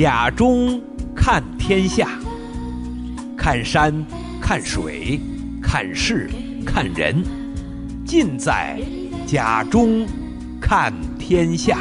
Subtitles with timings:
[0.00, 0.80] 甲中
[1.14, 2.08] 看天下，
[3.36, 3.92] 看山，
[4.40, 5.20] 看水，
[5.62, 6.30] 看事，
[6.64, 7.22] 看人，
[8.06, 8.80] 尽在
[9.26, 10.06] 甲中
[10.58, 11.76] 看天下。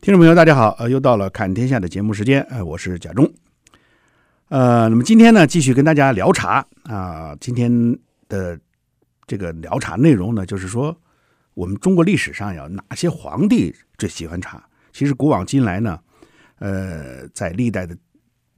[0.00, 3.28] 听众朋友，大家好，呃，又到了看天下的节目时间，呃，我是甲中，
[4.52, 7.98] 呃，那么今天呢，继续跟大家聊茶啊，今天
[8.28, 8.60] 的
[9.26, 10.94] 这个聊茶内容呢，就是说
[11.54, 14.62] 我们中国历史上有哪些皇帝最喜欢茶？
[14.92, 15.98] 其实古往今来呢，
[16.58, 17.96] 呃，在历代的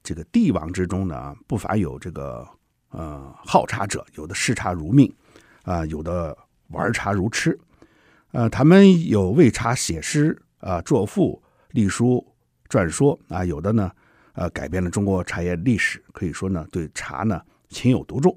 [0.03, 2.45] 这个帝王之中呢，不乏有这个
[2.91, 5.09] 呃好茶者，有的视茶如命
[5.63, 6.37] 啊，有的
[6.71, 7.57] 玩茶如痴，
[8.33, 10.37] 呃，他们有为茶写诗。
[10.59, 12.27] 啊，作赋、隶书、
[12.69, 13.93] 传说啊，有的呢，
[14.35, 18.37] 呃，改变了中国茶叶历史，可以说呢，对茶呢情有独钟。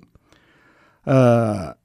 [1.03, 1.75] 呃，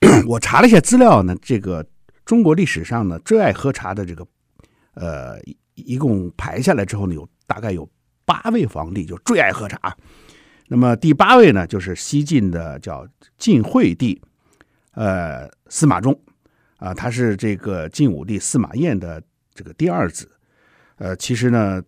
[0.26, 1.86] 我查了一下资料呢，这个
[2.24, 4.26] 中国历史上呢最爱喝茶的这个，
[4.94, 5.38] 呃，
[5.74, 7.88] 一共排下来之后呢，有大概有
[8.24, 9.96] 八位皇帝就最爱喝茶。
[10.68, 13.06] 那么第八位呢，就是西晋的叫
[13.38, 14.20] 晋惠帝，
[14.92, 16.18] 呃，司马衷。
[16.76, 19.22] 啊，他是这个晋武帝司马炎的
[19.52, 20.26] 这个第二子，
[20.96, 21.82] 呃，其实呢，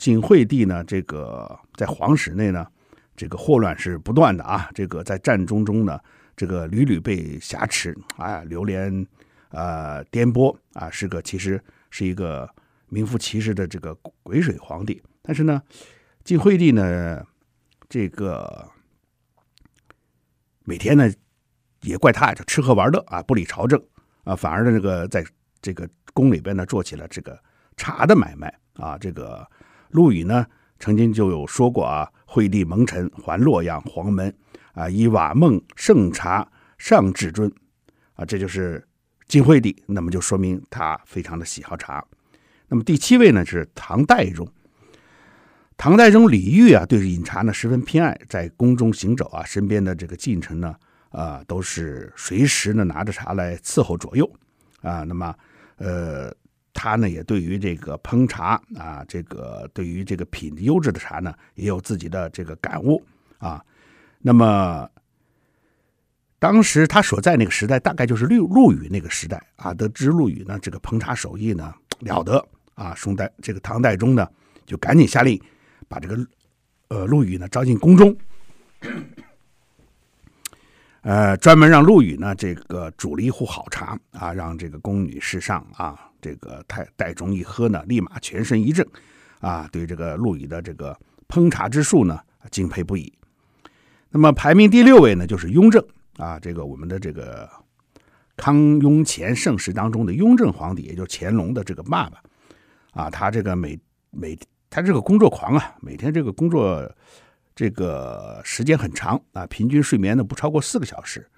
[0.00, 2.66] 晋惠帝呢，这个在皇室内呢，
[3.14, 6.00] 这个祸乱是不断的啊，这个在战争中呢，
[6.34, 9.06] 这个屡屡被挟持啊，流连
[9.50, 12.48] 啊，颠簸啊，是个其实是一个
[12.88, 15.02] 名副其实的这个鬼水皇帝。
[15.20, 15.62] 但是呢，
[16.24, 17.22] 晋惠帝呢，
[17.86, 18.66] 这个
[20.64, 21.12] 每天呢，
[21.82, 23.78] 也怪他就吃喝玩乐啊，不理朝政。
[24.24, 25.22] 啊，反而呢，这个在
[25.60, 27.38] 这个宫里边呢，做起了这个
[27.76, 28.96] 茶的买卖啊。
[28.96, 29.46] 这个
[29.90, 30.46] 陆羽呢，
[30.78, 34.34] 曾经就有说过啊：“惠帝蒙尘还洛阳黄门
[34.72, 36.46] 啊，以瓦孟盛茶
[36.78, 37.50] 上至尊
[38.14, 38.86] 啊。”这就是
[39.26, 42.04] 晋惠帝，那么就说明他非常的喜好茶。
[42.68, 44.46] 那么第七位呢是唐代宗，
[45.76, 50.74] 唐代宗李煜啊，对饮茶呢十分偏爱，在宫中行走啊，身边的这个近臣呢。
[51.10, 54.32] 啊，都是随时呢拿着茶来伺候左右，
[54.80, 55.34] 啊，那么，
[55.78, 56.32] 呃，
[56.82, 63.04] 他呢也对于这个烹茶啊，这个对于这个品优质的茶呢，也有自己的这个感悟
[63.36, 63.62] 啊。
[64.18, 64.88] 那么，
[66.38, 72.42] 当时他所在那个时代，大概就是陆陆羽那个时代啊，得知陆羽呢这个烹茶手艺呢了得
[72.74, 74.26] 啊，宋代这个唐代宗呢
[74.64, 75.38] 就赶紧下令
[75.86, 76.26] 把这个
[76.88, 78.16] 呃陆羽呢招进宫中。
[81.02, 88.86] 呃，专门让陆羽呢，这个煮了一壶好茶啊，让这个宫女侍上啊，这个太戴宗一喝呢，立马全身一震，
[89.40, 90.96] 啊，对这个陆羽的这个
[91.28, 92.20] 烹茶之术呢，
[92.50, 93.12] 敬佩不已。
[94.10, 95.84] 那么排名第六位呢，就是雍正
[96.16, 97.48] 啊，这个我们的这个
[98.36, 102.22] 康雍乾盛世当中的雍正皇帝，也就是乾隆的这个爸爸
[102.92, 103.78] 啊，他这个每
[104.10, 104.38] 每
[104.68, 106.90] 他这个工作狂啊，每天这个工作。
[107.52, 111.28] 这个时间很长啊，平均睡眠呢不超过四个小时，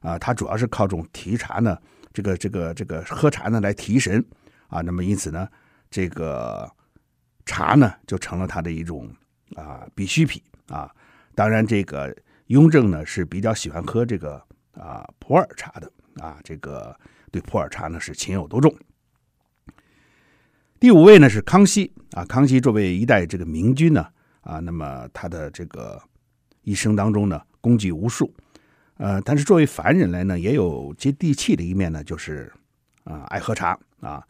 [0.00, 1.78] 啊，他主要是靠这种提茶呢，
[2.12, 4.24] 这个这个这个喝茶呢来提神
[4.68, 5.48] 啊，那么因此呢，
[5.90, 6.70] 这个
[7.44, 9.10] 茶呢就成了他的一种
[9.54, 10.90] 啊必需品啊。
[11.34, 12.14] 当然，这个
[12.46, 16.94] 雍正呢是比较喜欢喝这个啊普洱茶的啊，这个
[17.30, 18.74] 对普洱茶呢是情有独钟。
[20.78, 24.06] 第五位呢是康熙啊，康熙作为一代这个明君呢。
[24.42, 26.02] 啊，那么他的这个
[26.62, 28.34] 一生当中呢，功绩无数，
[29.00, 32.52] 呃，但是作为凡人来呢，也有接地气的一面呢，就是
[33.04, 34.22] 啊，爱喝茶啊。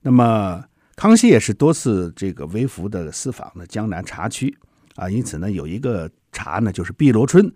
[0.00, 0.64] 那么
[0.96, 4.56] 康熙也是多次这个微服的私访呢江南茶区
[4.96, 7.52] 啊，因此呢，有一个茶呢，就是碧螺春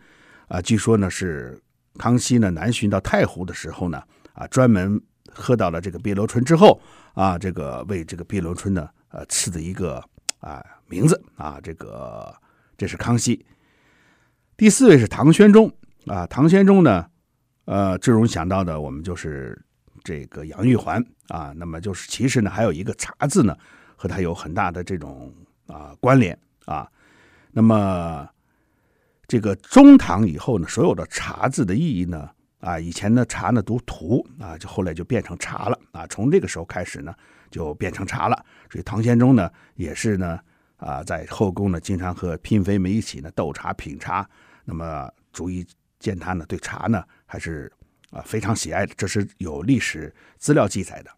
[0.48, 1.58] 啊，据说呢是
[1.96, 4.02] 康熙呢南巡到太湖的时候呢，
[4.34, 5.00] 啊，专门
[5.32, 6.78] 喝到了这个碧螺春之后
[7.14, 10.04] 啊，这个为这个碧螺春呢，呃，赐的一个
[10.40, 10.62] 啊。
[10.86, 12.32] 名字啊，这个
[12.76, 13.44] 这是康熙。
[14.54, 15.72] 第四位是唐玄宗
[16.06, 17.06] 啊，唐玄宗呢，
[17.64, 19.60] 呃，最容易想到的我们就是
[20.02, 21.52] 这个杨玉环啊。
[21.56, 23.56] 那么就是其实呢，还有一个茶字呢，
[23.96, 25.32] 和他有很大的这种
[25.66, 26.86] 啊关联啊。
[27.50, 28.28] 那么
[29.26, 32.30] 这个中唐以后呢，所有的茶字的意义呢，
[32.60, 36.06] 啊，以前的茶呢读荼啊，就后来就变成茶了啊。
[36.08, 37.14] 从这个时候开始呢，
[37.50, 38.44] 就变成茶了。
[38.70, 40.38] 所以唐玄宗呢，也是呢。
[40.76, 44.28] 啊，在后宫呢，经常和嫔妃们一起呢斗茶品茶，
[44.66, 45.64] 那么逐一
[46.04, 47.72] 见他呢对茶呢还是
[48.10, 51.10] 啊非常喜爱的，这是有历史资料记载的。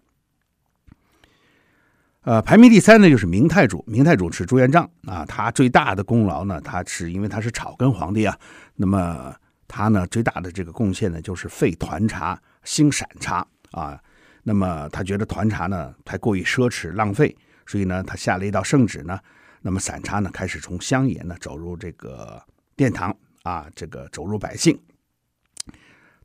[2.23, 3.85] 呃，排名第三呢，就是明太祖。
[3.87, 8.39] 明太祖是朱元璋啊，他最大的功劳呢，他是因为他是草根皇帝啊，
[8.77, 9.35] 那么
[9.67, 14.01] 他呢最大的这个贡献呢，就是废团茶，兴散茶啊。
[14.43, 17.37] 那么他觉得团茶呢太过于奢侈浪费，
[17.67, 19.19] 所以呢他下了一道圣旨呢，
[19.63, 22.41] 那么散茶呢开始从乡野呢走入这个
[22.77, 23.17] 殿堂
[23.47, 24.77] 啊，这个走入百姓。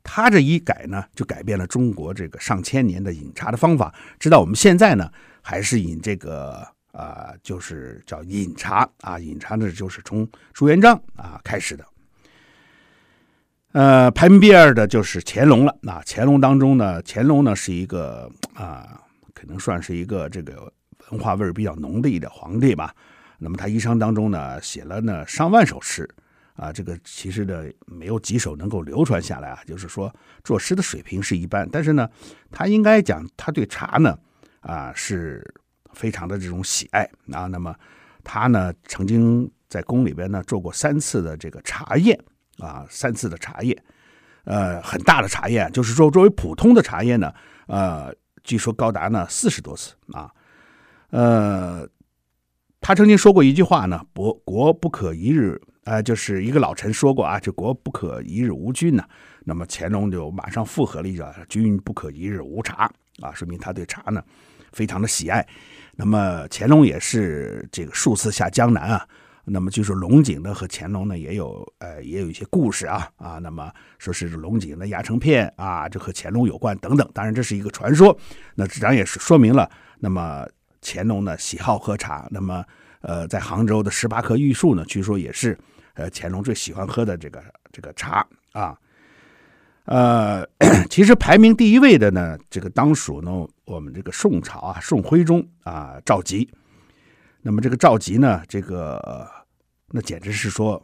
[0.02, 5.08] 他这一改呢，就改变了中国这个上千年的饮茶的方法，直到我们现在呢。
[5.44, 11.84] 还是饮这个啊、就是叫饮茶啊，饮茶呢就是从朱元璋啊开始的。
[13.72, 15.76] 呃，排名第二的就是乾隆了。
[15.80, 19.00] 那、啊、乾隆当中呢，乾隆呢是一个啊，
[19.34, 20.72] 可能算是一个这个
[21.10, 22.94] 文化味儿比较浓的一个皇帝吧。
[23.38, 26.08] 那么他一生当中呢，写了呢上万首诗
[26.54, 30.14] 啊，这个其实呢没有几首能够流传下来啊，就是说
[30.44, 31.68] 作诗的水平是一般。
[31.70, 32.08] 但是呢，
[32.50, 34.18] 他应该讲他对茶呢。
[34.62, 35.44] 啊，是
[35.92, 37.02] 非常的这种喜爱
[37.32, 37.48] 啊。
[37.48, 37.74] 那么
[38.22, 42.16] 他呢，曾经在宫里边呢做过三次的这个茶宴
[42.58, 43.76] 啊，三次的茶宴，
[44.44, 47.34] 呃，很大的茶宴，就是说作为普通的茶宴呢，
[47.66, 48.14] 呃，
[48.44, 50.30] 据说高达呢四十多次啊。
[51.10, 51.84] 呃，
[52.80, 59.04] 他曾经说过一句话呢：“国国不可一日，呃，就是一个老臣说过啊，这国不可一日无君呐。”
[59.44, 62.90] 那么乾隆就马上附和了一句：“君不可一日无茶。”
[63.20, 64.22] 啊，说明他对茶呢。
[64.72, 65.46] 非常的喜爱，
[65.96, 69.06] 那么乾隆也是这个数次下江南啊。
[69.44, 73.38] 那么据说龙井呢和乾隆呢也有呃也有一些故事啊啊。
[73.38, 77.06] 那么说是龙井的压成片啊，这和乾隆有关等等。
[77.12, 78.16] 当然这是一个传说。
[78.54, 80.48] 那这也是说明了，那么
[80.80, 82.26] 乾隆呢喜好喝茶。
[82.30, 82.64] 那么
[83.02, 85.58] 呃在杭州的十八棵玉树呢，据说也是
[85.94, 88.78] 呃乾隆最喜欢喝的这个这个茶啊。
[89.84, 90.46] 呃，
[90.88, 96.48] 其实排名第一位的呢，这个当属呢我们这个宋朝啊，宋徽宗啊，赵佶。
[97.40, 99.28] 那么这个赵佶呢，这个
[99.88, 100.80] 那简直是说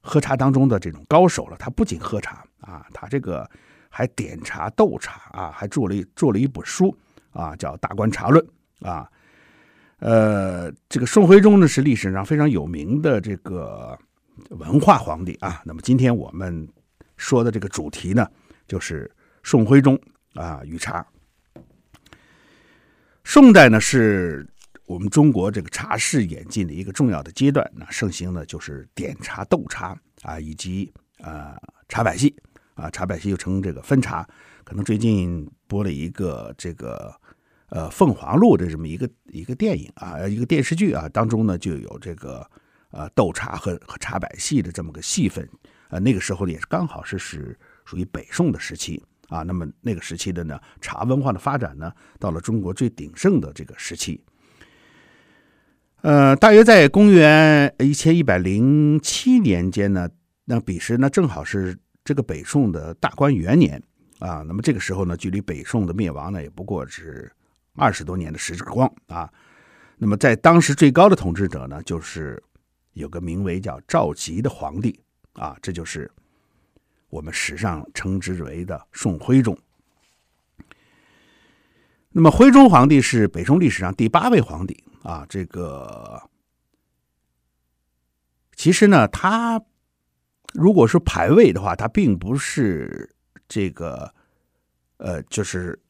[0.00, 1.56] 喝茶当中的这种高手了。
[1.58, 3.48] 他不仅喝茶啊，他这个
[3.90, 6.96] 还点茶斗茶啊，还做了一做了一本书
[7.32, 8.42] 啊，叫《大观茶论》
[8.88, 9.06] 啊。
[10.00, 13.98] 呃，这个宋徽宗呢是历史上非常有名的这个
[14.48, 15.62] 文化皇帝啊。
[15.64, 16.68] 那么今天我们。
[17.22, 18.26] 说的这个主题呢，
[18.66, 20.00] 就是宋徽宗
[20.32, 21.06] 啊与茶。
[23.24, 24.48] 宋代呢是
[24.86, 27.70] 我们中国这个茶事演进的一个重要的阶段。
[27.74, 30.90] 那盛行的就是点茶、斗茶啊，以及
[31.22, 31.58] 啊
[31.90, 32.34] 茶百戏
[32.72, 34.26] 啊，茶百戏又称这个分茶。
[34.64, 37.14] 可能最近播了一个这个
[37.70, 42.46] 呃《凤凰录》的这么一个一个电影啊，一个电视剧啊，当中呢就有这个
[42.90, 45.48] 呃斗茶和和茶百戏的这么个戏份。
[45.88, 49.42] 呃，那个时候呢，也是刚好是是属于北宋的时期啊。
[49.42, 54.22] 那么那个时期的呢，茶文化的发展呢，到了中国最鼎盛的这个时期。
[56.02, 60.08] 呃，大约在公元一千一百零七年间呢，
[60.44, 63.82] 那彼时呢，正好是这个北宋的大观元年
[64.20, 64.44] 啊。
[64.46, 67.30] 那么这个时候呢，距离北宋的灭亡呢，也不过是
[67.74, 69.32] 二十多年的时光啊。
[69.96, 72.42] 那么在当时最高的统治者呢，就是
[72.92, 75.00] 有个名为叫赵佶的皇帝。
[75.34, 76.10] 啊，这就是
[77.08, 79.56] 我们史上称之为的宋徽宗。
[82.10, 85.24] 那么，徽宗皇帝是北宋历史上第八位皇帝啊。
[85.28, 86.20] 这个
[88.56, 89.62] 其实呢，他
[90.52, 93.14] 如果说排位的话，他并不是
[93.48, 94.12] 这个
[94.96, 95.80] 呃，就是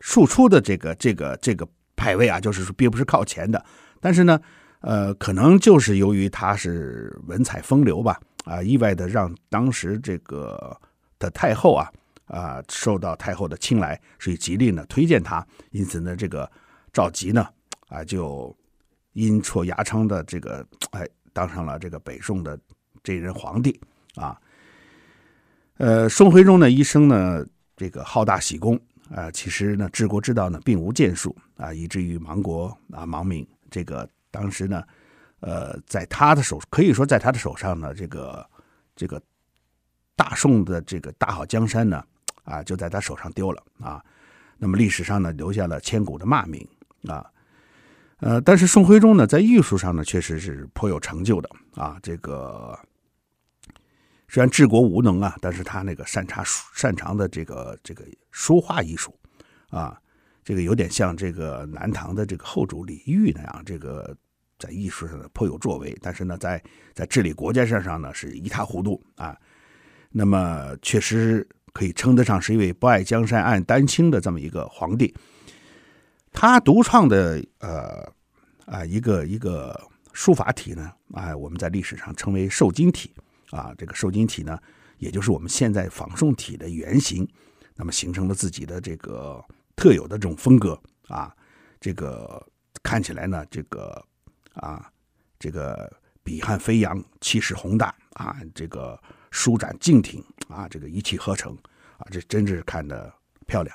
[0.00, 1.66] 庶出的这个这个这个
[1.96, 3.64] 排位啊，就是说并不是靠前的。
[4.00, 4.40] 但是呢，
[4.80, 8.20] 呃，可能就是由于他是文采风流吧。
[8.46, 10.74] 啊，意外的让当时这个
[11.18, 11.92] 的太后啊
[12.24, 15.46] 啊受到太后的青睐，所以极力呢推荐他。
[15.72, 16.50] 因此呢，这个
[16.90, 17.46] 赵佶呢
[17.88, 18.56] 啊就
[19.12, 22.58] 阴错阳差的这个哎当上了这个北宋的
[23.02, 23.78] 这任皇帝
[24.14, 24.40] 啊。
[25.76, 27.44] 呃，宋徽宗呢一生呢
[27.76, 28.80] 这个好大喜功
[29.14, 33.46] 啊，其实呢治国之道呢并无建树啊，以至于亡国啊亡民。
[33.70, 34.82] 这个当时呢。
[35.42, 38.46] 呃，在他的手可以说，在他的手上呢，这个
[38.94, 39.18] 这个
[40.14, 42.04] 大宋的这个大好江山呢，
[42.44, 44.04] 啊，就在他手上丢了啊。
[44.58, 46.68] 那么历史上呢，留下了千古的骂名
[47.08, 47.24] 啊。
[48.18, 51.98] 呃，但是宋徽宗呢，在艺术上呢，确实是颇有成就的啊。
[52.02, 52.78] 这个
[54.30, 56.42] 虽然治国无能啊，但是他那个擅长
[56.74, 59.14] 擅长的这个这个书画艺术
[59.68, 60.00] 啊，
[60.42, 64.16] 这个有点像这个南唐的这个后主李煜那样这个。
[64.62, 69.34] 在艺术上呢颇有作为，但是呢，在在治理国家上上呢是一塌糊涂啊。
[70.10, 75.14] 那么确实可以称得上是一位不爱江山爱丹青的这么一个皇帝。
[76.30, 78.06] 他独创的呃
[78.66, 79.80] 啊一个一个
[80.12, 83.14] 书法体呢啊，我们在历史上称为瘦金体
[83.50, 83.74] 啊。
[83.78, 84.58] 这个瘦金体呢，
[84.98, 87.28] 也就是我们现在仿宋体的原型，
[87.76, 89.44] 那么形成了自己的这个
[89.76, 91.34] 特有的这种风格啊。
[91.80, 92.46] 这个
[92.82, 94.04] 看起来呢，这个
[94.54, 94.90] 啊，
[95.38, 95.90] 这个
[96.22, 101.56] 笔汉飞扬，气势宏大啊，这个舒展劲挺啊，这个一气呵成
[101.96, 103.12] 啊，这真是看得
[103.46, 103.74] 漂亮。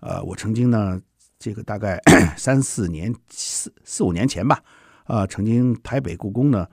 [0.00, 1.00] 呃，我曾经呢，
[1.38, 1.98] 这个大概
[2.36, 4.62] 三四年、四四五年前吧，
[5.04, 6.68] 啊，曾经台北故宫呢，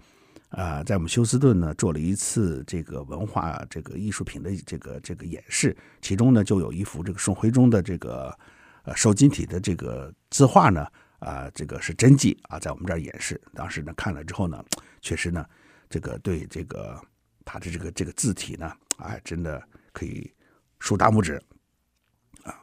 [0.51, 8.37] 啊，在我们休斯顿呢做了一次这个文化这个艺术品的这个这个演示，其中呢就有一幅这个宋徽宗的这个。
[8.83, 10.87] 呃，瘦金体的这个字画呢，
[11.19, 13.39] 啊、这个是真迹啊，在我们这儿演示。
[13.53, 14.59] 当时呢看了之后呢，
[15.01, 15.45] 确实呢，
[15.87, 16.99] 这个对这个
[17.45, 19.61] 他的这个这个字体呢，啊，真的
[19.93, 20.33] 可以
[20.79, 21.39] 竖大拇指
[22.41, 22.57] 啊。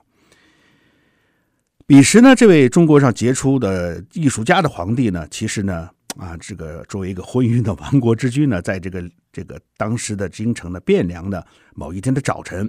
[1.87, 12.69] 彼时呢，这位中国上杰出的艺术家的皇帝呢，其实呢，啊，这个作为一个昏庸的亡国之君呢，在这个这个当时的京城的汴梁的某一天的早晨，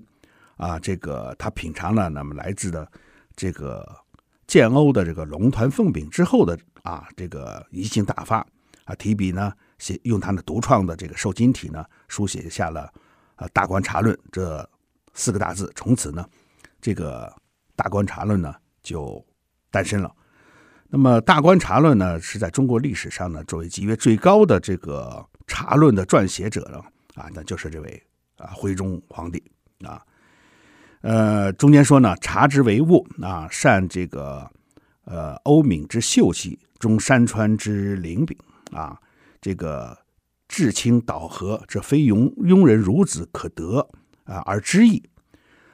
[0.55, 2.89] 啊，这个他品尝了那么来自的。
[3.35, 3.87] 这个
[4.47, 8.45] 建瓯的这个龙团凤饼之后的啊，这个怡兴大发
[8.83, 12.81] 啊，提笔呢写用他的独创的这个瘦金体呢，书写下了
[13.35, 14.69] 啊《大观察论》这
[15.13, 15.71] 四个大字。
[15.73, 16.23] 从此呢，
[16.81, 17.27] 这个
[17.75, 18.53] 《大观察论》呢
[18.83, 19.25] 就
[19.71, 20.13] 诞生了。
[20.91, 26.79] 那么《大观察论》呢是在中国历史上呢作为级别最高的这个茶论的撰写者呢
[27.13, 28.03] 啊，那就是这位
[28.37, 29.41] 啊徽宗皇帝
[29.85, 30.01] 啊。
[31.01, 34.49] 呃，中间说呢，茶之为物啊，善这个
[35.05, 38.35] 呃欧敏之秀气，中山川之灵禀
[38.71, 38.99] 啊，
[39.39, 39.97] 这个
[40.47, 43.87] 至清导和，这非庸庸人孺子可得
[44.23, 45.01] 啊而知矣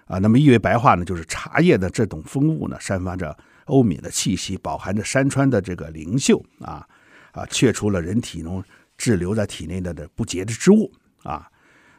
[0.07, 0.19] 啊。
[0.19, 6.87] 那么意为白话呢，就是茶叶的这种风物呢，散发着欧闽的气息，饱含着山川的这个灵秀啊
[7.33, 8.63] 啊，去除了人体中
[8.97, 10.91] 滞留在体内的的不洁的之物
[11.23, 11.49] 啊。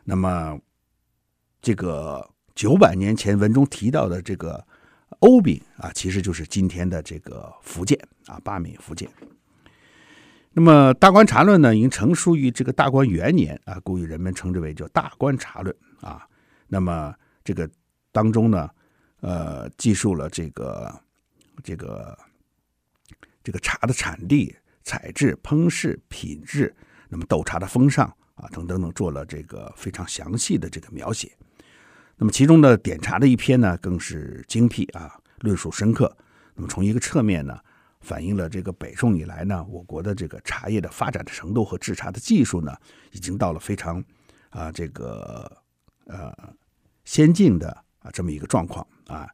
[0.04, 0.58] 那么
[1.61, 2.28] 这个。
[2.56, 4.66] 九百年前文中提到的这个
[5.18, 9.06] 欧闽啊，其实就是今天的这个福建啊，八闽福建。
[10.54, 16.26] 那么《大观察论》呢，已经成书于这个大观元年啊，故以人们称之为叫《大观察论》啊。
[16.66, 17.68] 那么这个
[18.11, 18.70] 当中呢，
[19.20, 20.99] 呃，记述了这个
[21.62, 22.18] 这个
[23.42, 26.75] 这个茶的产地、采制、烹制、品质，
[27.08, 31.32] 那么斗茶的风尚啊，等等等，做了这个非常详细的这个描写。
[32.16, 36.16] 那么其中的点茶的一篇呢，更是精辟啊，论述深刻。
[36.54, 37.58] 那么从一个侧面呢，
[38.00, 42.75] 反映了这个北宋以来呢，我国的这个茶叶的发展的程度和制茶的技术呢，
[43.12, 44.02] 已经到了非常
[44.48, 45.60] 啊这个
[46.06, 46.32] 呃
[47.04, 49.28] 先进的啊这么一个状况啊，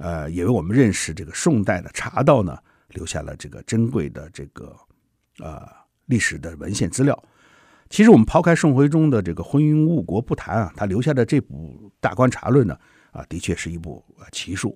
[0.00, 4.74] 呃，也为我们认识这个宋代的茶道呢，留下了这个珍贵的这个
[5.38, 5.68] 呃
[6.06, 7.22] 历史的文献资料。
[7.90, 12.78] 其实我们抛开宋徽宗的这个昏庸误国不谈啊，他留下的这部《大观茶论》呢，
[13.10, 14.02] 啊，的确是一部
[14.32, 14.70] 奇书。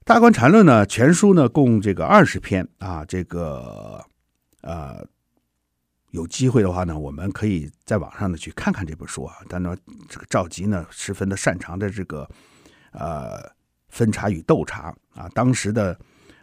[0.10, 4.02] 《大观察论》呢，全书呢共这个二十篇啊，这个
[4.62, 5.06] 呃，
[6.10, 9.36] 有机会的话呢，我们可以在网上呢去看看这本书啊。
[9.48, 9.76] 但呢，
[10.08, 12.28] 这个赵佶呢十分的擅长的这个
[12.92, 13.50] 呃
[13.88, 15.98] 分茶与斗茶啊，当时的。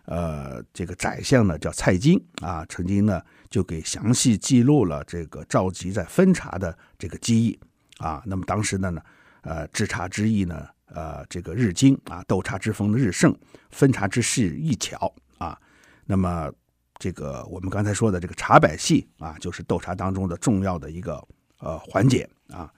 [0.07, 3.19] 呃，这个宰相呢叫蔡京啊，曾经呢
[3.49, 7.59] 就给详细记录了这个赵佶在分茶的这个技艺
[7.97, 8.21] 啊。
[8.23, 9.01] 那么当时的呢，
[9.41, 13.35] 呃，制茶之艺呢，呃，这个日精啊，斗茶之风的日盛，
[13.71, 15.59] 分茶之势亦巧啊。
[16.05, 16.51] 那么
[16.97, 21.21] 这个我们刚才说的这个茶百戏啊，就是斗茶当中的重要的一个
[21.59, 22.71] 呃环节啊。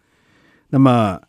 [0.67, 1.21] 那么。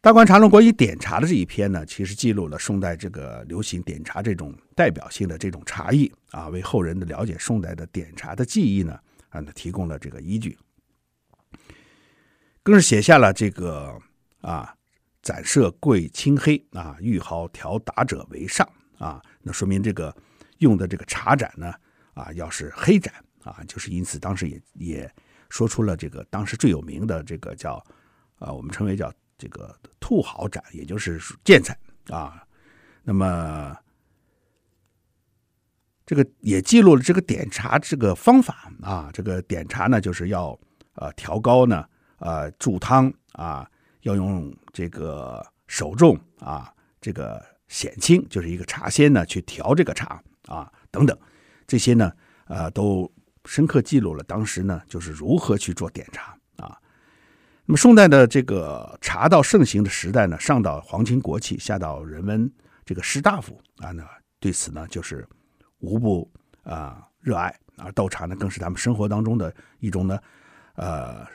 [0.00, 10.58] 大观茶论关于点茶的这一篇呢，其实记录了宋代这个流行点茶这种代表性的这种茶艺啊，为后人的了解宋代的点茶的技艺呢啊，提供了这个依据，
[12.62, 13.98] 更是写下了这个
[14.42, 14.74] 啊，
[15.22, 18.68] 斩色贵青黑啊，玉毫调打者为上
[18.98, 20.14] 啊，那说明这个
[20.64, 21.72] 用的这个茶盏呢
[22.14, 25.14] 啊，要是黑盏啊，就是因此当时也也
[25.48, 27.74] 说出了这个当时最有名的这个叫
[28.40, 29.12] 啊，我们称为叫。
[29.36, 31.76] 这个兔毫盏，也就是建材
[32.08, 32.46] 啊，
[33.02, 33.76] 那么
[36.06, 40.56] 这个也记录了这个点茶这个方法啊，这个点茶呢，就是要
[40.94, 41.84] 呃调高呢，
[42.18, 43.68] 呃注汤啊，
[44.02, 51.18] 要用这个手重啊，这个显轻，就是一个茶仙呢去调这个茶啊，等等
[51.66, 52.12] 这些呢，
[52.46, 53.10] 呃，都
[53.44, 56.78] 深刻记录了当时呢，就是如何去做点茶啊。
[57.66, 62.50] 那么宋代的这个茶道盛行的时代呢，上到皇亲国戚，下到人们
[62.84, 64.06] 这个士大夫啊，那
[64.38, 65.26] 对此呢就是
[65.78, 66.30] 无不
[66.62, 70.18] 啊热爱，而斗茶呢更是他们生活当中的一种呢
[70.74, 71.26] 呃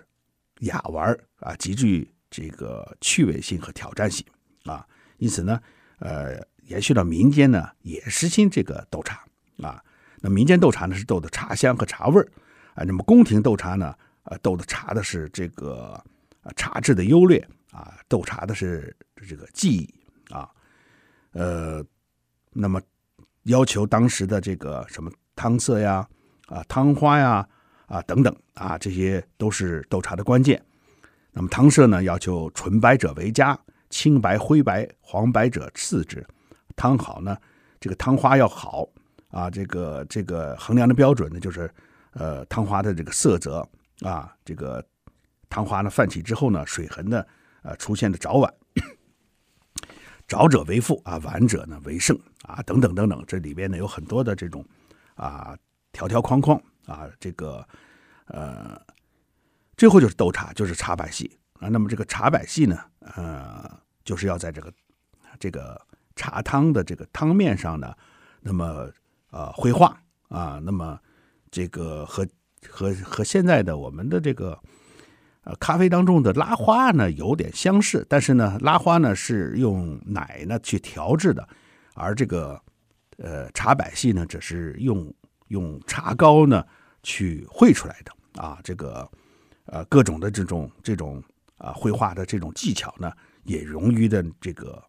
[0.60, 4.24] 雅玩啊，极具这个趣味性和挑战性
[4.66, 4.86] 啊，
[5.18, 5.60] 因此呢
[5.98, 9.23] 呃延续到民间呢也实行这个斗茶
[9.61, 9.83] 啊，
[10.21, 12.27] 那民间斗茶呢是斗的茶香和茶味儿
[12.73, 16.01] 啊，那么宫廷斗茶呢呃斗的茶的是这个。
[16.41, 18.95] 啊，茶质的优劣啊，斗茶的是
[19.27, 19.93] 这个技艺
[20.29, 20.49] 啊，
[21.33, 21.83] 呃，
[22.53, 22.81] 那么
[23.43, 26.07] 要求当时的这个什么汤色呀、
[26.47, 27.45] 啊汤花呀、
[27.88, 30.63] 啊等等啊，这些都是斗茶的关键。
[31.33, 33.59] 那么汤色呢，要求纯白者为佳，
[33.89, 36.25] 青白、灰白、黄白者次之。
[36.79, 37.38] 汤好呢，
[37.81, 38.88] 这个汤花要好
[39.31, 41.69] 啊，这个这个衡量的标准呢，就是
[42.13, 43.67] 呃汤花的这个色泽
[44.00, 44.81] 啊，这个。
[45.51, 47.25] 汤花呢泛起之后呢，水痕呢，
[47.63, 48.53] 呃，出现的早晚，
[50.29, 54.63] 早者为富啊，晚者呢为盛啊，等等等等，这里边呢有很多的这种
[55.15, 55.57] 啊
[55.91, 57.67] 条条框框啊，这个
[58.25, 58.79] 呃，
[59.75, 61.67] 最后就是斗茶，就是茶百戏啊。
[61.67, 63.67] 那么这个茶百戏呢，呃，
[64.03, 64.71] 就是要在这个
[65.39, 65.81] 这个
[66.19, 67.95] 茶汤的这个汤面上呢，
[68.41, 68.91] 那么
[69.31, 69.97] 呃绘画
[70.27, 70.99] 啊，那么
[71.49, 72.27] 这个和
[72.67, 74.59] 和和现在的我们的这个。
[75.43, 81.47] 呃，咖啡当中的拉花呢有点相似，但是呢，拉花呢是用奶呢去调制的，
[81.95, 82.61] 而这个
[83.17, 85.11] 呃茶百戏呢只是用
[85.47, 86.63] 用茶膏呢
[87.03, 88.59] 去绘出来的啊。
[88.65, 89.09] 这个
[89.65, 91.23] 呃各种的这种这种
[91.57, 93.09] 啊绘画的这种技巧呢，
[93.43, 94.83] 也融于的这个、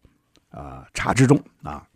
[0.51, 1.87] 呃、茶之中啊。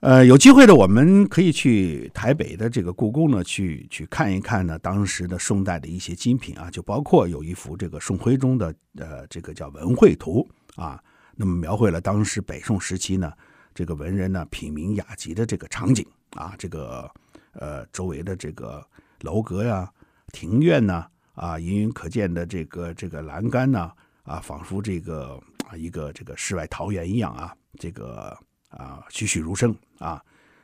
[0.00, 10.44] 呃，有机会的，我们可以去台北的这个故宫呢，去去看一看呢，当时的宋代的一些精品啊，就包括有一幅这个宋徽宗的呃，这个叫《文会图》
[10.82, 11.00] 啊，
[11.36, 13.32] 那么描绘了当时北宋时期呢，
[13.72, 17.08] 这个文人呢品茗雅集的这个场景啊，这个
[17.52, 18.84] 呃周围的这个
[19.20, 19.88] 楼阁呀、
[20.32, 23.92] 庭院呐啊，隐隐可见的这个这个栏杆呐
[24.24, 25.40] 啊，仿佛这个
[25.76, 28.36] 一个这个世外桃源一样啊，这个。
[28.72, 30.18] 啊，栩栩如生啊！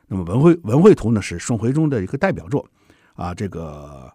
[0.07, 2.67] 那么文会文会图呢，是宋徽宗的一个代表作
[3.13, 3.35] 啊。
[3.35, 4.11] 这个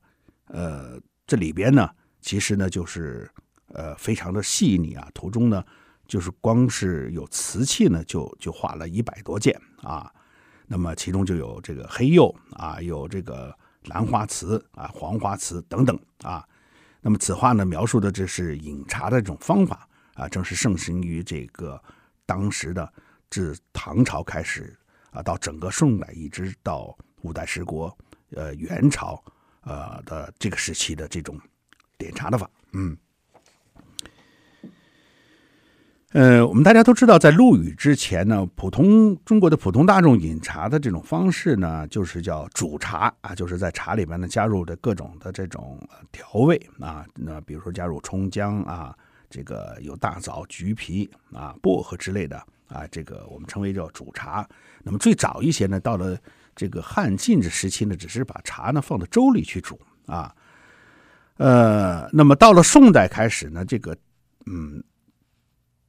[0.48, 1.88] 呃，这里边呢，
[2.20, 3.30] 其实呢就是
[3.68, 5.08] 呃非常的细腻啊。
[5.14, 5.64] 图中呢，
[6.08, 10.12] 就是光是有瓷器呢，就就画了一百多件啊。
[10.66, 16.44] 那么其中就有这个黑釉啊，有这个兰花瓷啊、黄花瓷等等啊。
[17.00, 21.82] 那么此画呢，描述的这是饮茶的这种方法啊，正是盛行于这个
[22.24, 22.92] 当时的。
[23.30, 24.72] 自唐朝开始
[25.10, 27.96] 啊，到整个宋代，一直到五代十国，
[28.30, 29.20] 呃，元朝，
[29.62, 31.36] 呃的这个时期的这种
[31.98, 32.96] 点茶的法，嗯，
[36.12, 45.80] 呃，我们大家都知道，在陆羽之前呢，普通中国的普通大众饮茶的这种方式呢，就是叫煮茶啊，就是在茶里面呢加入的各种的这种
[46.12, 48.96] 调味啊，那比如说加入葱姜啊，
[49.34, 52.40] 这个有大枣、橘皮啊、薄荷之类的。
[52.68, 54.48] 啊，这个我们称为叫煮茶。
[54.84, 56.16] 那么最早一些呢，到了
[56.54, 60.34] 这个汉晋之时期呢，只是把茶呢放到粥里去煮啊。
[61.36, 63.96] 呃，那么到了宋代开始呢，这个
[64.46, 64.82] 嗯，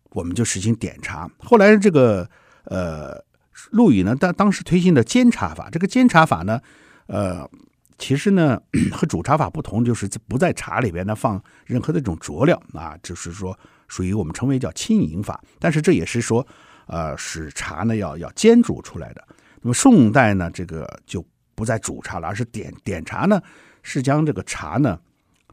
[0.10, 1.30] 我们就实行点茶。
[1.40, 2.30] 后来这个
[2.66, 3.24] 呃，
[3.72, 6.60] 陆羽呢，当当时推行的煎茶法，这个煎茶法呢，
[7.08, 7.50] 呃，
[7.98, 8.60] 其实呢
[8.92, 13.58] 和煮茶法不同，就是不在茶里边呢放任何的这种佐料啊，就是说。
[13.88, 16.46] 属于我们称为叫轻饮法，但是这也是说，
[16.88, 19.24] 呃，使茶呢要要煎煮出来的。
[19.62, 23.40] 那么宋代呢，这个就不再煮茶了，而是点点茶呢，
[23.84, 25.00] 是将这个茶呢，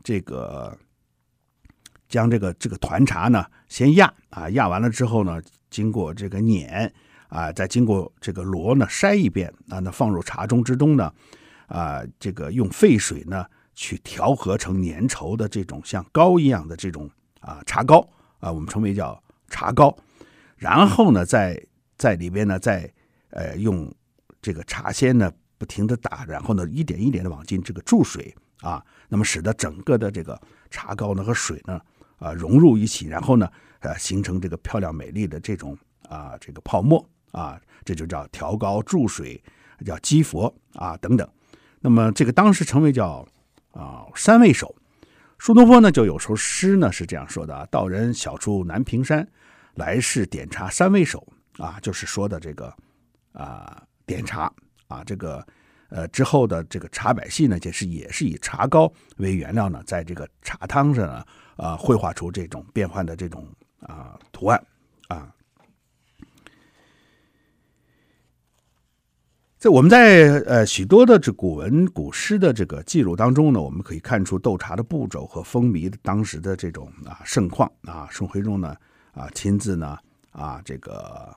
[0.02, 0.74] 这个
[2.08, 6.90] 将这个这个团茶呢先压啊，压完了之后呢，经过这个碾
[7.28, 11.12] 啊，再经过这个箩呢筛一遍啊，那放入茶盅之中呢，
[11.72, 18.06] 啊，这个用沸水呢去调和成粘稠的这种像膏一样的这种啊茶膏。
[18.40, 19.96] 啊，我们称为叫茶膏，
[20.56, 21.64] 然后呢，在
[21.96, 22.92] 在里边呢，再
[23.30, 23.88] 呃用
[24.40, 30.36] 这个茶筅呢不停的打，然后呢一点一点的往进这个注水啊，那么使得整个的这个
[30.72, 31.80] 茶膏呢和水呢
[32.18, 39.40] 啊融入一起，然后呢呃形成这个漂亮美丽的这种啊这个泡沫啊，这就叫调膏注水，
[39.86, 41.28] 叫击佛啊等等。
[41.82, 43.26] 那么这个当时称为叫
[43.72, 44.74] 啊三味手。
[45.38, 49.28] 苏东坡呢就有首诗呢是这样说的啊：“道人晓出南屏山，
[49.74, 51.26] 来世点茶三味手。”
[51.58, 52.74] 啊，就是说的这个
[53.32, 54.50] 啊点茶
[54.88, 55.46] 啊，这个
[55.90, 61.24] 呃之后的这个茶百戏呢，就是也是以茶膏为原料呢，在这个茶汤上呢，
[61.56, 63.46] 啊，绘画出这种变幻的这种
[63.80, 64.64] 啊图案
[65.08, 65.30] 啊。
[69.62, 78.08] 在我们在呃许多的这古文古诗的这个记录当中呢，我们可以看出斗茶的步骤和风靡当时的这种啊盛况啊。
[78.10, 78.74] 宋徽宗呢
[79.12, 79.96] 啊亲自呢
[80.32, 81.32] 啊这个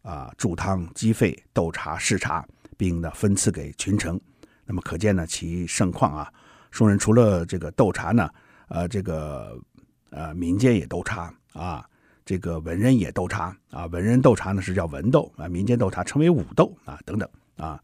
[0.00, 2.42] 啊煮汤击沸斗茶试茶，
[2.78, 4.18] 并呢分赐给群臣。
[4.64, 6.32] 那么可见呢其盛况啊。
[6.70, 8.30] 宋人除了这个斗茶呢，
[8.68, 9.60] 呃这个
[10.08, 11.86] 呃民间也斗茶啊。
[12.24, 17.28] 这个文人也斗茶啊，文人斗茶呢是叫文斗啊，民间斗茶称为武斗啊等等。
[17.62, 17.80] 啊，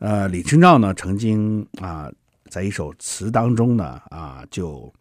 [0.00, 2.12] 呃，李清照呢曾经啊，
[2.50, 4.92] 在一首词当中呢啊，就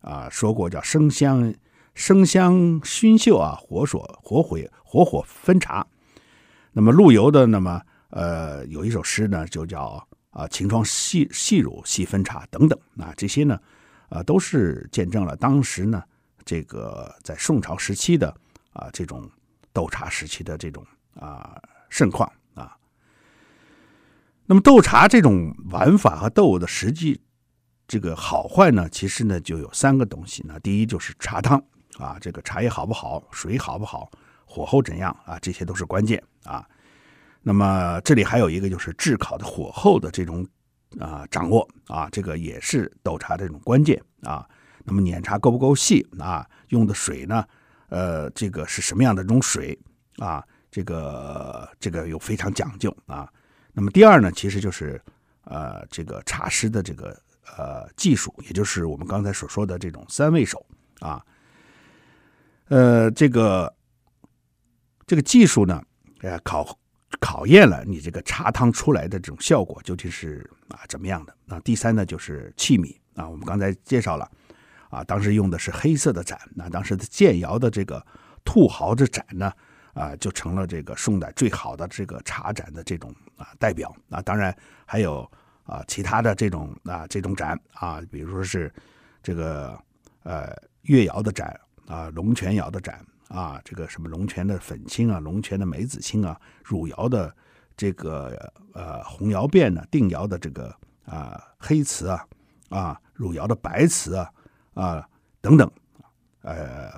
[0.00, 1.52] 啊说过叫生香
[1.94, 5.84] 生香熏秀啊，火所火毁火火分茶。
[6.72, 13.58] 那么陆游的那么呃有一首诗呢，就叫啊晴窗细细乳细分茶等等啊，这些呢
[14.10, 16.00] 啊都是见证了当时呢
[16.44, 18.32] 这个在宋朝时期的
[18.72, 19.28] 啊这种
[19.72, 22.30] 斗茶时期的这种啊盛况。
[24.50, 27.20] 那么斗茶这种玩法和斗的实际
[27.86, 30.58] 这个好坏呢，其实呢就有三个东西呢。
[30.58, 31.62] 第一就是茶汤
[31.98, 34.10] 啊，这个茶叶好不好，水好不好，
[34.44, 36.66] 火候怎样啊，这些都是关键啊。
[37.42, 40.44] 那么这里还有一个就是炙烤的火候的这种
[40.98, 44.44] 啊掌握啊，这个也是斗茶这种关键啊。
[44.82, 46.44] 那么碾茶够不够细啊？
[46.70, 47.44] 用的水呢，
[47.88, 49.78] 呃，这个是什么样的这种水
[50.16, 50.44] 啊？
[50.72, 53.32] 这个这个有非常讲究啊。
[53.72, 55.00] 那么第二呢，其实就是，
[55.44, 57.16] 呃，这个茶师的这个
[57.56, 60.66] 呃技术，也就是我们刚才所说的这种三位手
[60.98, 61.24] 啊，
[62.66, 63.72] 呃，这个
[65.06, 65.82] 这个技术呢，
[66.22, 66.78] 呃，考
[67.20, 71.36] 考验了你这个茶汤出来的这种效果究竟是啊怎么样的。
[71.44, 74.30] 那第三呢，就是器皿啊，我们刚才介绍了
[74.88, 78.04] 啊，当时用的是黑色的盏，那当时的建窑的这个
[78.44, 79.52] 兔毫的盏呢。
[79.92, 85.28] 啊，就成了这个宋代最好的这个茶盏的这种啊代表啊，当然还有
[85.64, 88.72] 啊其他的这种啊这种盏啊，比如说是
[89.22, 89.76] 这个
[90.22, 97.34] 呃越窑的盏啊，龙泉窑的盏啊，这个什么龙泉的粉青啊，龙泉的梅子青啊，汝窑的
[97.76, 100.72] 这个呃红窑变呢，定窑的这个
[101.04, 102.26] 啊黑瓷啊
[102.68, 104.32] 啊，汝窑的白瓷啊
[104.74, 105.08] 啊
[105.40, 105.68] 等等
[106.42, 106.90] 呃。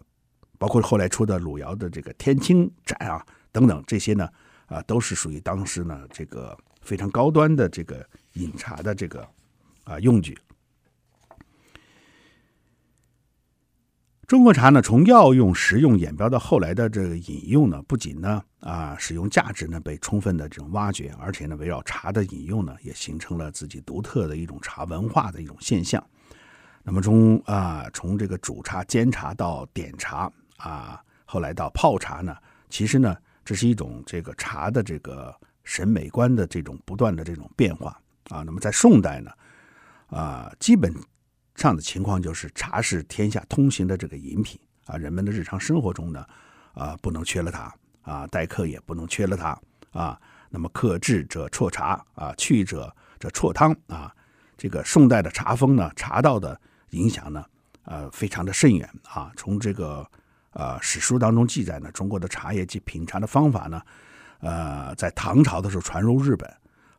[0.62, 4.28] 包括后来出的汝窑的这个天青盏啊等等这些呢
[4.66, 9.28] 啊都是属于当时呢这个非常高端的这个饮茶的这个
[9.82, 10.38] 啊用具。
[14.28, 26.00] 中国茶呢从药用、食用演变到后来的这个饮用呢，不仅呢啊使用价值呢被充分的这种挖掘，而且呢围绕茶的饮用呢也形成了自己独特的一种茶文化的一种现象。
[26.84, 30.30] 那么从啊从这个煮茶、煎茶到点茶。
[30.62, 32.36] 啊，后来到泡茶呢，
[32.68, 38.42] 其实呢，这是一种这个茶的这个审美观的这种不断的这种变化啊。
[38.42, 39.30] 那么在宋代呢，
[40.06, 40.94] 啊，基本
[41.56, 46.24] 上的情况就是茶是天下通行的这个饮品啊，人们的日常生活中呢，
[46.74, 49.58] 啊，不能缺了它啊，待客也不能缺了它
[49.90, 50.20] 啊。
[50.48, 54.14] 那么客至者啜茶啊，去者者啜汤啊。
[54.56, 57.44] 这个宋代的茶风呢，茶道的影响呢，
[57.84, 59.32] 呃，非常的深远啊。
[59.36, 60.08] 从这个
[60.52, 63.82] 呃，史书当中记载呢，中国的茶叶及品茶的方法呢，
[64.40, 66.48] 呃，在唐朝的时候传入日本，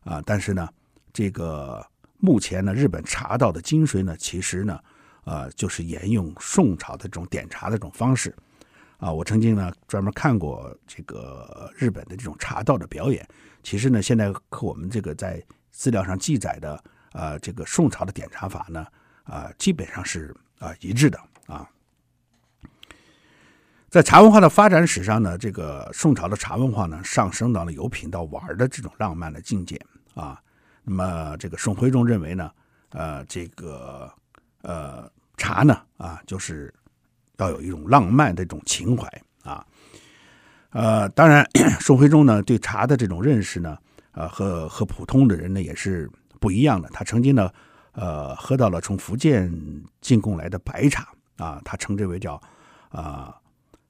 [0.02, 0.68] 啊、但是呢，
[1.12, 1.84] 这个
[2.18, 4.80] 目前呢，日本茶道的精髓呢，其实呢，
[5.24, 8.34] 呃，就是沿用宋朝的这种点茶的这种方式，
[8.98, 13.24] 啊、我曾经呢专门看过这个日本的这种茶道的表演，
[13.62, 15.40] 其实呢，现在和我们这个在
[15.70, 18.84] 资料上记载的，呃，这个宋朝的点茶法呢，
[19.22, 21.70] 啊、基本上是啊、一致的啊。
[23.94, 29.80] 在茶文化的发展史上呢，这个宋朝的茶文化呢，上升到了由品到玩的这种浪漫的境界
[30.14, 30.36] 啊。
[30.82, 32.50] 那么，这个宋徽宗认为呢，
[32.90, 34.12] 呃，这个
[34.62, 36.74] 呃茶呢啊，就是
[37.36, 39.08] 要有一种浪漫的这种情怀
[39.44, 39.64] 啊。
[40.70, 43.78] 呃，当然，宋徽宗呢对茶的这种认识呢，
[44.10, 46.88] 呃，和和普通的人呢也是不一样的。
[46.88, 47.48] 他曾经呢，
[47.92, 49.48] 呃，喝到了从福建
[50.00, 52.42] 进贡来的白茶啊，他称之为叫
[52.88, 53.32] 啊。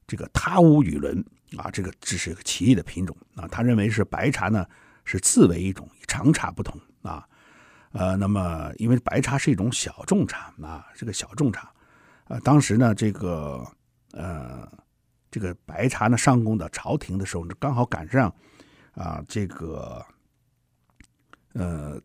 [0.07, 1.23] 这个他乌与伦
[1.57, 3.47] 啊，这个只是一个奇异的品种啊。
[3.47, 4.65] 他认为是白茶呢，
[5.03, 7.27] 是自为一种，与长茶不同啊。
[7.91, 11.71] 呃，那么因为白茶是一种小众茶啊，这个小众茶，
[12.25, 13.65] 呃，当时呢，这个
[14.11, 14.69] 呃，
[15.31, 18.33] 这个白茶呢上贡到朝廷的时候，刚好赶上
[18.93, 20.05] 啊，这个
[21.53, 21.99] 呃，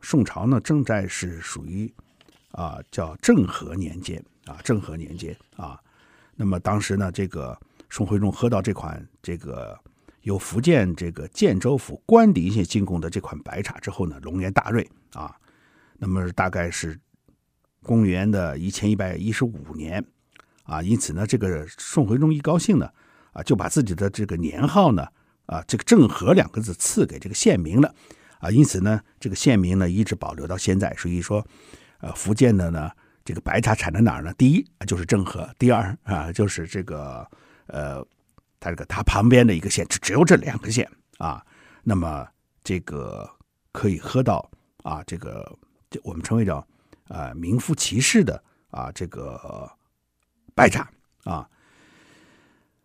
[0.00, 1.92] 宋朝呢正在是属于
[2.52, 5.78] 啊叫政和年间啊，政和年间啊。
[6.40, 7.58] 那么当时呢，这个
[7.90, 9.76] 宋徽宗喝到这款这个
[10.22, 15.34] 由福建这个建州府官邸县进贡的这款白茶之后呢，龙颜大瑞啊。
[15.98, 16.96] 那么大概是
[17.82, 20.04] 公元的一千一百一十五年
[20.62, 22.88] 啊，因此呢，这个宋徽宗一高兴呢
[23.32, 25.04] 啊，就把自己的这个年号呢
[25.46, 27.92] 啊，这个“政和”两个字赐给这个县名了
[28.38, 30.94] 啊，因此呢，这个县名呢一直保留到现在。
[30.96, 31.44] 所以说，
[31.98, 32.92] 呃，福建的呢。
[33.28, 34.32] 这个白茶产在哪儿呢？
[34.38, 37.30] 第一就是政和，第二啊就是这个
[37.66, 38.02] 呃，
[38.58, 41.44] 它这个它旁边的一个县，只只有这两个县啊。
[41.82, 42.26] 那么
[42.64, 43.28] 这个
[43.70, 44.50] 可以喝到
[44.82, 45.46] 啊，这个
[46.02, 46.66] 我们称为叫
[47.08, 49.70] 啊名副其实的啊这个
[50.54, 50.90] 白茶
[51.24, 51.46] 啊。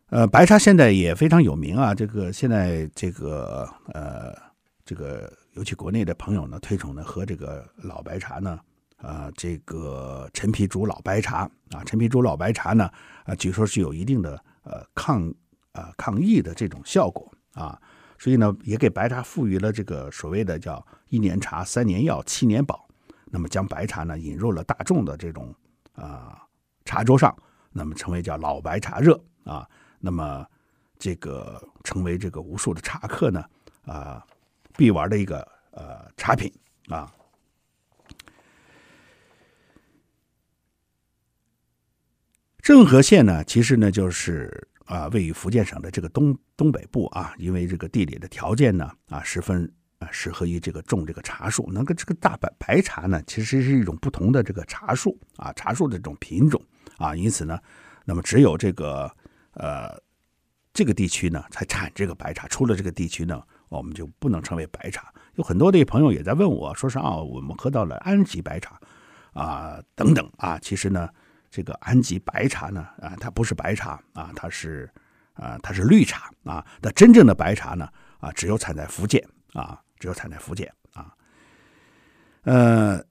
[0.09, 1.95] 呃，白茶现在也非常有名啊。
[1.95, 4.35] 这个现在这个呃
[4.83, 8.59] 这个尤其国内的朋友呢，推崇呢喝这个老白茶呢。
[9.03, 12.89] 啊，这个陈皮煮老白茶啊，陈皮煮老白茶呢，
[13.25, 15.29] 啊，据说是有一定的呃抗
[15.73, 17.77] 啊抗疫的这种效果啊，
[18.17, 22.87] 所以呢，也给白茶赋予了这个所谓的叫一年茶、三年药、七年宝。
[23.25, 25.53] 那么将白茶呢引入了大众的这种
[25.95, 26.41] 啊
[26.85, 27.35] 茶桌上，
[27.71, 29.67] 那么称为叫老白茶热啊，
[29.99, 30.45] 那么
[30.97, 33.43] 这个成为这个无数的茶客呢
[33.85, 34.25] 啊
[34.77, 36.49] 必玩的一个呃茶品
[36.87, 37.11] 啊。
[42.63, 44.49] 政和县呢，其实呢就是
[44.85, 51.69] 啊，位于福建省的这个东东北部啊，因为这个地理的条件呢啊，十分啊适合于这个种这个茶树。
[51.73, 56.61] 那个这个大白白茶呢，其实是一种不同的这个茶树啊，茶树的这种品种
[56.97, 57.59] 啊，因此呢，
[58.05, 59.13] 那么只有这个
[59.55, 60.01] 呃
[60.73, 65.13] 这个地区呢才产这个白茶，除了这个地区呢，我们就不能称为白茶。
[65.35, 68.79] 有很多的朋友也在问我说是啊，我们喝到了安吉白茶
[69.33, 71.09] 啊等等啊，其实呢。
[71.53, 74.91] 这个安吉白茶呢，啊，它不是白茶啊，它是
[75.33, 76.65] 啊，它是绿茶啊。
[76.81, 77.87] 那真正的白茶呢，
[78.17, 81.13] 啊，只有产在福建啊，只有产在福建啊。
[82.41, 83.05] 呃，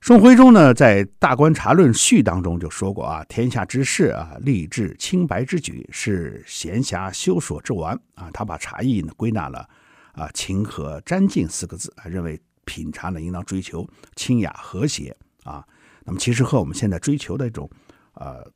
[0.00, 8.30] 宋徽宗呢，在《大观茶论序》当中就说过啊，天下之事啊，立志清白之举，是闲暇修所之玩啊。
[8.32, 9.68] 他把茶艺呢归纳了
[10.12, 15.14] 啊，清和沾净四个字啊，认为品茶呢应当追求清雅和谐
[15.44, 15.62] 啊。
[16.06, 17.68] 那么其实和我们现在追求的这种，
[18.14, 18.48] 呃，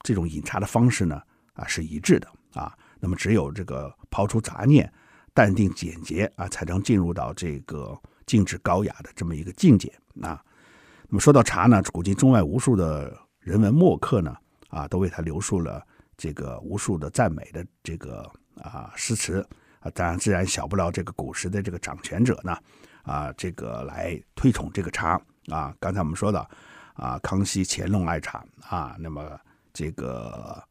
[0.00, 2.76] 这种饮茶的方式呢，啊是一致的啊。
[2.98, 4.92] 那么只有这个抛出杂念，
[5.32, 9.88] 淡定简洁啊，才能进入到这个静致高雅的这么一个境界
[10.20, 10.42] 啊。
[11.08, 14.36] 那么说到茶呢，古今中外无数的人文墨客呢，
[14.68, 15.80] 啊，都为他留述了
[16.16, 18.28] 这个无数的赞美的这个
[18.60, 19.46] 啊诗词
[19.78, 19.88] 啊。
[19.94, 22.58] 当然，自然小不了这个古时的这个掌权者呢，
[23.04, 25.72] 啊，这个来推崇这个茶啊。
[25.78, 26.50] 刚才我们说的。
[26.96, 29.38] 啊，康熙、乾隆爱茶啊，那么
[29.72, 30.62] 这个，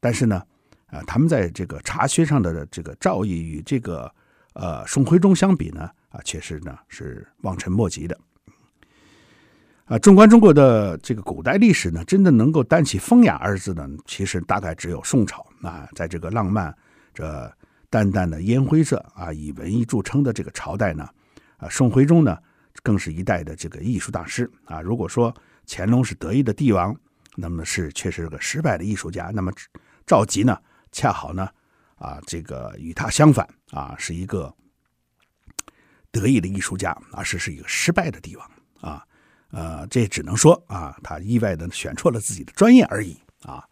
[0.00, 0.42] 但是呢，
[0.86, 4.12] 啊，他们在这个茶学上的这个造诣与这个
[4.54, 8.18] 呃宋徽宗相比呢，啊，确实呢是望尘莫及的。
[9.84, 16.76] 啊，纵观中国的这个古代历史呢，真的能够担起风雅二字呢，其实大概只有宋朝啊，在这个浪漫、
[17.14, 17.50] 这
[17.88, 21.08] 淡淡的烟灰色啊，以文艺著称的这个朝代呢，
[21.56, 22.36] 啊，宋徽宗呢，
[22.82, 24.82] 更是一代的这个艺术大师啊。
[24.82, 25.34] 如果说
[25.68, 26.96] 乾隆是得意的帝王，
[27.36, 29.30] 那么是确实是个失败的艺术家。
[29.34, 29.52] 那么
[30.06, 30.58] 赵佶呢，
[30.90, 31.48] 恰好呢，
[31.96, 34.52] 啊，这个与他相反啊，是一个
[36.10, 38.50] 得意的艺术家，而是是一个失败的帝王
[38.80, 39.04] 啊。
[39.50, 43.62] 呃，这只能说啊，他意外的选错了自己的专业而已啊。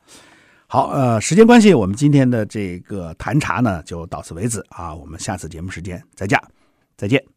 [0.66, 4.94] 好，呃，时间关系，我们今天的这个谈茶呢，就到此为止啊。
[4.94, 6.38] 我们下次节目时间再见，
[6.96, 7.35] 再见。